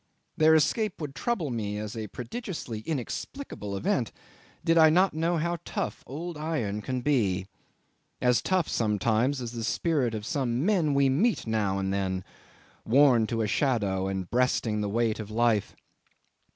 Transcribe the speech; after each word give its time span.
Their 0.35 0.55
escape 0.55 0.99
would 0.99 1.13
trouble 1.13 1.51
me 1.51 1.77
as 1.77 1.95
a 1.95 2.07
prodigiously 2.07 2.79
inexplicable 2.87 3.77
event, 3.77 4.11
did 4.65 4.75
I 4.75 4.89
not 4.89 5.13
know 5.13 5.37
how 5.37 5.59
tough 5.63 6.03
old 6.07 6.39
iron 6.39 6.81
can 6.81 7.01
be 7.01 7.45
as 8.19 8.41
tough 8.41 8.67
sometimes 8.67 9.41
as 9.43 9.51
the 9.51 9.63
spirit 9.63 10.15
of 10.15 10.25
some 10.25 10.65
men 10.65 10.95
we 10.95 11.07
meet 11.07 11.45
now 11.45 11.77
and 11.77 11.93
then, 11.93 12.23
worn 12.83 13.27
to 13.27 13.43
a 13.43 13.47
shadow 13.47 14.07
and 14.07 14.27
breasting 14.27 14.81
the 14.81 14.89
weight 14.89 15.19
of 15.19 15.29
life. 15.29 15.75